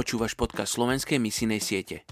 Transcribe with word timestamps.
Počúvaš 0.00 0.32
podcast 0.32 0.80
slovenskej 0.80 1.20
misijnej 1.20 1.60
siete. 1.60 2.08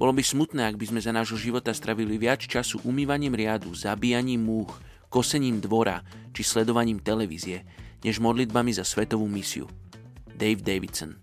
Bolo 0.00 0.16
by 0.16 0.24
smutné, 0.24 0.72
ak 0.72 0.80
by 0.80 0.88
sme 0.88 1.04
za 1.04 1.12
nášho 1.12 1.36
života 1.36 1.68
stravili 1.76 2.16
viac 2.16 2.40
času 2.40 2.80
umývaním 2.80 3.36
riadu, 3.36 3.76
zabíjaním 3.76 4.40
múch, 4.40 4.72
kosením 5.12 5.60
dvora 5.60 6.00
či 6.32 6.40
sledovaním 6.40 6.96
televízie, 6.96 7.60
než 8.00 8.24
modlitbami 8.24 8.72
za 8.72 8.88
svetovú 8.88 9.28
misiu. 9.28 9.68
Dave 10.32 10.64
Davidson 10.64 11.20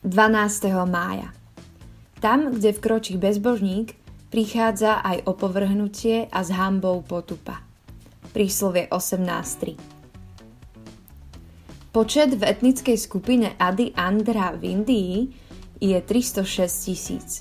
Dvanásteho 0.00 0.88
mája 0.88 1.36
Tam, 2.24 2.48
kde 2.48 2.72
vkročí 2.72 3.20
bezbožník, 3.20 4.05
prichádza 4.28 5.00
aj 5.02 5.26
opovrhnutie 5.26 6.26
a 6.30 6.40
s 6.42 6.50
hambou 6.50 7.02
potupa. 7.02 7.62
Príslovie 8.34 8.90
18.3 8.90 9.96
Počet 11.96 12.36
v 12.36 12.42
etnickej 12.44 12.96
skupine 13.00 13.56
Adi 13.56 13.88
Andhra 13.96 14.52
v 14.52 14.62
Indii 14.68 15.16
je 15.80 15.96
306 15.96 16.68
tisíc. 16.84 17.40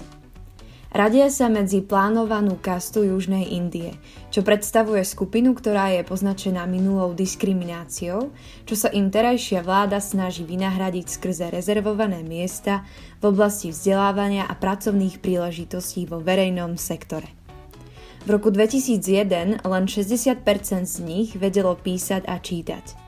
Radia 0.95 1.27
sa 1.27 1.51
medzi 1.51 1.83
plánovanú 1.83 2.55
kastu 2.55 3.03
Južnej 3.03 3.51
Indie, 3.51 3.99
čo 4.31 4.47
predstavuje 4.47 5.03
skupinu, 5.03 5.51
ktorá 5.51 5.91
je 5.91 6.07
poznačená 6.07 6.63
minulou 6.71 7.11
diskrimináciou, 7.11 8.31
čo 8.63 8.75
sa 8.79 8.87
im 8.95 9.11
terajšia 9.11 9.59
vláda 9.59 9.99
snaží 9.99 10.47
vynahradiť 10.47 11.19
skrze 11.19 11.51
rezervované 11.51 12.23
miesta 12.23 12.87
v 13.19 13.27
oblasti 13.27 13.75
vzdelávania 13.75 14.47
a 14.47 14.55
pracovných 14.55 15.19
príležitostí 15.19 16.07
vo 16.07 16.23
verejnom 16.23 16.79
sektore. 16.79 17.27
V 18.23 18.31
roku 18.31 18.47
2001 18.47 19.67
len 19.67 19.83
60% 19.91 20.47
z 20.87 20.97
nich 21.03 21.35
vedelo 21.35 21.75
písať 21.75 22.23
a 22.23 22.39
čítať. 22.39 23.04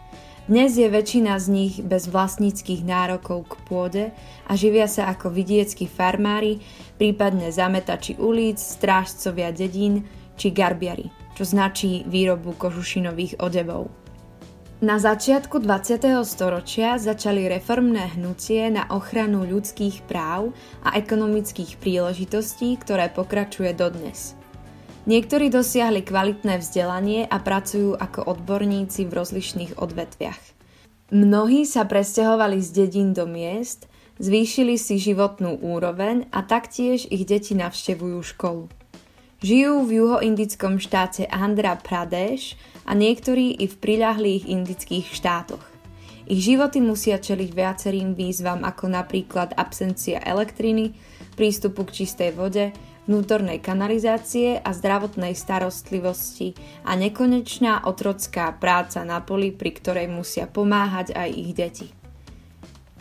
Dnes 0.48 0.80
je 0.80 0.88
väčšina 0.88 1.36
z 1.44 1.48
nich 1.52 1.74
bez 1.84 2.08
vlastníckých 2.08 2.88
nárokov 2.88 3.52
k 3.52 3.54
pôde 3.68 4.06
a 4.48 4.56
živia 4.56 4.88
sa 4.88 5.12
ako 5.12 5.28
vidieckí 5.28 5.92
farmári, 5.92 6.64
prípadne 6.96 7.52
zametači 7.52 8.16
ulic, 8.16 8.56
strážcovia 8.56 9.52
dedín 9.52 10.08
či 10.40 10.56
garbiari, 10.56 11.12
čo 11.36 11.44
značí 11.44 12.08
výrobu 12.08 12.56
kožušinových 12.56 13.44
odevov. 13.44 13.92
Na 14.80 15.04
začiatku 15.04 15.60
20. 15.60 16.16
storočia 16.24 16.96
začali 16.96 17.52
reformné 17.52 18.16
hnutie 18.16 18.72
na 18.72 18.88
ochranu 18.88 19.44
ľudských 19.44 20.08
práv 20.08 20.56
a 20.80 20.96
ekonomických 20.96 21.76
príležitostí, 21.76 22.80
ktoré 22.80 23.12
pokračuje 23.12 23.76
dodnes. 23.76 24.37
Niektorí 25.08 25.48
dosiahli 25.48 26.04
kvalitné 26.04 26.60
vzdelanie 26.60 27.24
a 27.32 27.40
pracujú 27.40 27.96
ako 27.96 28.28
odborníci 28.28 29.08
v 29.08 29.16
rozlišných 29.16 29.80
odvetviach. 29.80 30.44
Mnohí 31.16 31.64
sa 31.64 31.88
presťahovali 31.88 32.60
z 32.60 32.70
dedín 32.76 33.16
do 33.16 33.24
miest, 33.24 33.88
zvýšili 34.20 34.76
si 34.76 35.00
životnú 35.00 35.64
úroveň 35.64 36.28
a 36.36 36.44
taktiež 36.44 37.08
ich 37.08 37.24
deti 37.24 37.56
navštevujú 37.56 38.20
školu. 38.36 38.68
Žijú 39.40 39.74
v 39.88 39.92
juhoindickom 39.96 40.76
štáte 40.76 41.24
Andhra 41.32 41.80
Pradesh 41.80 42.60
a 42.84 42.92
niektorí 42.92 43.56
i 43.64 43.64
v 43.72 43.80
priľahlých 43.80 44.44
indických 44.44 45.08
štátoch. 45.08 45.64
Ich 46.28 46.44
životy 46.44 46.84
musia 46.84 47.16
čeliť 47.16 47.56
viacerým 47.56 48.12
výzvam 48.12 48.68
ako 48.68 48.92
napríklad 48.92 49.56
absencia 49.56 50.20
elektriny, 50.20 50.92
prístupu 51.40 51.88
k 51.88 52.04
čistej 52.04 52.36
vode, 52.36 52.76
vnútornej 53.08 53.64
kanalizácie 53.64 54.60
a 54.60 54.76
zdravotnej 54.76 55.34
starostlivosti 55.34 56.54
a 56.84 56.94
nekonečná 57.00 57.88
otrocká 57.88 58.52
práca 58.60 59.02
na 59.08 59.24
poli, 59.24 59.56
pri 59.56 59.72
ktorej 59.74 60.08
musia 60.12 60.46
pomáhať 60.46 61.16
aj 61.16 61.30
ich 61.32 61.52
deti. 61.56 61.88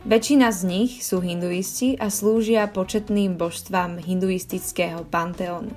Väčšina 0.06 0.54
z 0.54 0.60
nich 0.70 0.92
sú 1.02 1.18
hinduisti 1.18 1.98
a 1.98 2.14
slúžia 2.14 2.70
početným 2.70 3.34
božstvám 3.34 3.98
hinduistického 3.98 5.02
panteónu. 5.10 5.74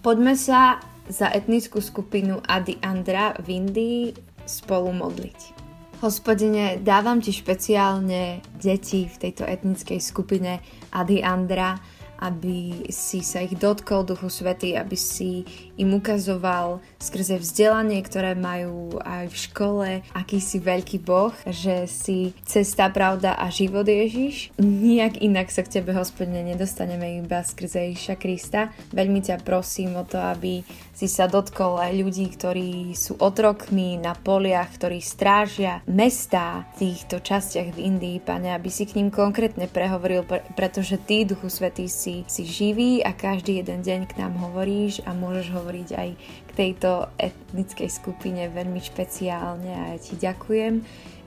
Poďme 0.00 0.32
sa 0.40 0.80
za 1.04 1.28
etnickú 1.28 1.84
skupinu 1.84 2.40
Adi 2.48 2.80
Andra 2.80 3.36
v 3.44 3.60
Indii 3.60 4.02
spolu 4.48 4.88
modliť. 4.96 5.64
Hospodine, 6.00 6.80
dávam 6.80 7.20
ti 7.20 7.32
špeciálne 7.32 8.40
deti 8.56 9.08
v 9.08 9.16
tejto 9.20 9.44
etnickej 9.48 10.00
skupine 10.00 10.60
Adi 10.92 11.20
Andra, 11.24 11.76
aby 12.18 12.88
si 12.90 13.20
sa 13.24 13.42
ich 13.42 13.56
dotkol 13.58 14.06
Duchu 14.06 14.30
Svety, 14.30 14.76
aby 14.78 14.94
si 14.94 15.44
im 15.74 15.94
ukazoval 15.96 16.78
skrze 16.98 17.38
vzdelanie, 17.40 17.98
ktoré 18.02 18.38
majú 18.38 18.98
aj 19.02 19.30
v 19.30 19.36
škole, 19.36 19.88
aký 20.14 20.38
si 20.38 20.62
veľký 20.62 21.02
Boh, 21.02 21.34
že 21.48 21.90
si 21.90 22.32
cesta, 22.46 22.86
pravda 22.90 23.34
a 23.34 23.50
život 23.50 23.88
Ježiš. 23.88 24.54
Nijak 24.60 25.18
inak 25.18 25.50
sa 25.50 25.66
k 25.66 25.80
Tebe, 25.80 25.96
hospodine, 25.96 26.46
nedostaneme 26.46 27.18
iba 27.18 27.42
skrze 27.42 27.90
Ježiša 27.90 28.14
Krista. 28.20 28.70
Veľmi 28.94 29.24
ťa 29.24 29.42
prosím 29.42 29.98
o 29.98 30.04
to, 30.06 30.20
aby 30.20 30.62
si 30.94 31.10
sa 31.10 31.26
dotkol 31.26 31.82
aj 31.82 31.90
ľudí, 31.90 32.30
ktorí 32.30 32.94
sú 32.94 33.18
otrokmi 33.18 33.98
na 33.98 34.14
poliach, 34.14 34.78
ktorí 34.78 35.02
strážia 35.02 35.82
mestá 35.90 36.70
v 36.78 36.86
týchto 36.86 37.18
častiach 37.18 37.74
v 37.74 37.82
Indii, 37.90 38.22
Pane, 38.22 38.54
aby 38.54 38.70
si 38.70 38.86
k 38.86 39.02
ním 39.02 39.10
konkrétne 39.10 39.66
prehovoril, 39.66 40.22
pretože 40.54 41.02
Ty, 41.02 41.34
Duchu 41.34 41.50
Svetý, 41.50 41.90
si 42.04 42.42
živý 42.44 43.00
a 43.00 43.16
každý 43.16 43.64
jeden 43.64 43.80
deň 43.80 44.00
k 44.12 44.20
nám 44.20 44.36
hovoríš 44.36 45.00
a 45.08 45.16
môžeš 45.16 45.46
hovoriť 45.56 45.88
aj 45.96 46.08
k 46.20 46.50
tejto 46.52 47.08
etnickej 47.16 47.88
skupine 47.88 48.52
veľmi 48.52 48.80
špeciálne. 48.84 49.72
A 49.72 49.84
ja 49.94 49.98
Ti 49.98 50.14
ďakujem, 50.20 50.74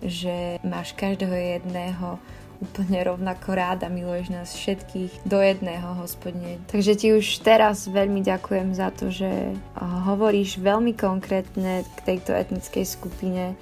že 0.05 0.61
máš 0.61 0.93
každého 0.93 1.33
jedného 1.33 2.21
úplne 2.57 2.99
rovnako 3.05 3.53
rád 3.53 3.85
a 3.85 3.89
miluješ 3.89 4.33
nás 4.33 4.49
všetkých 4.53 5.29
do 5.29 5.37
jedného, 5.37 5.93
hospodine. 6.01 6.57
Takže 6.69 6.93
ti 6.97 7.07
už 7.13 7.45
teraz 7.45 7.85
veľmi 7.85 8.25
ďakujem 8.25 8.73
za 8.73 8.89
to, 8.89 9.13
že 9.13 9.53
hovoríš 9.77 10.57
veľmi 10.57 10.97
konkrétne 10.97 11.85
k 11.85 11.99
tejto 12.01 12.33
etnickej 12.33 12.85
skupine, 12.85 13.53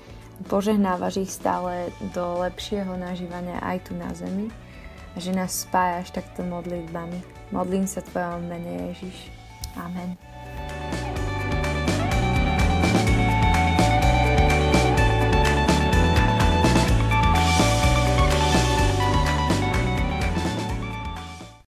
požehnávaš 0.48 1.28
ich 1.28 1.32
stále 1.32 1.92
do 2.16 2.44
lepšieho 2.44 2.96
nažívania 2.96 3.60
aj 3.64 3.88
tu 3.88 3.92
na 3.96 4.12
zemi 4.16 4.48
že 5.16 5.32
nás 5.32 5.64
spájaš 5.64 6.12
takto 6.12 6.44
modlitbami. 6.44 7.24
Modlím 7.56 7.88
sa 7.88 8.04
tvojom 8.04 8.52
mene 8.52 8.92
Ježiš. 8.92 9.32
Amen. 9.80 10.35